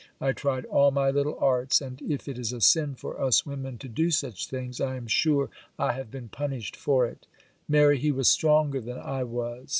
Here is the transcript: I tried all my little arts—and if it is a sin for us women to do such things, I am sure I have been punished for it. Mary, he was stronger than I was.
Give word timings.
I 0.19 0.31
tried 0.31 0.65
all 0.65 0.89
my 0.89 1.11
little 1.11 1.37
arts—and 1.39 2.01
if 2.01 2.27
it 2.27 2.39
is 2.39 2.51
a 2.51 2.59
sin 2.59 2.95
for 2.95 3.21
us 3.21 3.45
women 3.45 3.77
to 3.77 3.87
do 3.87 4.09
such 4.09 4.47
things, 4.47 4.81
I 4.81 4.95
am 4.95 5.05
sure 5.05 5.51
I 5.77 5.91
have 5.91 6.09
been 6.09 6.27
punished 6.27 6.75
for 6.75 7.05
it. 7.05 7.27
Mary, 7.69 7.99
he 7.99 8.11
was 8.11 8.27
stronger 8.27 8.81
than 8.81 8.97
I 8.97 9.23
was. 9.23 9.69